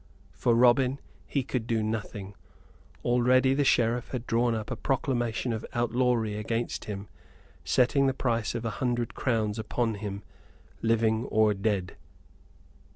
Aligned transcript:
For 0.31 0.55
Robin 0.55 0.99
he 1.27 1.43
could 1.43 1.67
do 1.67 1.83
nothing: 1.83 2.33
already 3.05 3.53
the 3.53 3.63
Sheriff 3.63 4.07
had 4.09 4.25
drawn 4.25 4.55
up 4.55 4.71
a 4.71 4.75
proclamation 4.75 5.53
of 5.53 5.63
outlawry 5.73 6.37
against 6.37 6.85
him, 6.85 7.07
setting 7.63 8.07
the 8.07 8.13
price 8.15 8.55
of 8.55 8.65
a 8.65 8.71
hundred 8.81 9.13
crowns 9.13 9.59
upon 9.59 9.93
him, 9.93 10.23
living 10.81 11.25
or 11.25 11.53
dead. 11.53 11.97